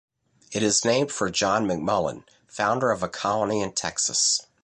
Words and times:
It 0.51 0.63
is 0.63 0.83
named 0.83 1.11
for 1.11 1.29
John 1.29 1.67
McMullen, 1.67 2.23
founder 2.47 2.89
of 2.89 3.03
a 3.03 3.07
colony 3.07 3.61
in 3.61 3.73
Texas. 3.73 4.41